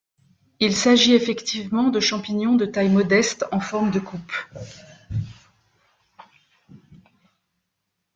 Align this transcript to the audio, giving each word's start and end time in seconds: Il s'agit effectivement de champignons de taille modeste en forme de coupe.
Il 0.59 0.75
s'agit 0.75 1.13
effectivement 1.13 1.89
de 1.89 1.99
champignons 1.99 2.55
de 2.55 2.65
taille 2.65 2.89
modeste 2.89 3.45
en 3.51 3.59
forme 3.59 3.91
de 3.91 3.99
coupe. 3.99 4.33